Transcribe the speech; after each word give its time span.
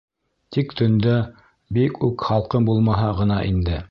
Тик 0.55 0.71
төндә 0.79 1.17
бик 1.79 2.01
үк 2.09 2.25
һалҡын 2.31 2.67
булмаһа 2.73 3.13
ғына 3.23 3.41
инде. 3.55 3.83